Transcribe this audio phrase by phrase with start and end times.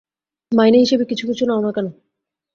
[0.51, 1.87] মাইনে হিসেবে কিছু কিছু নাও না কেন?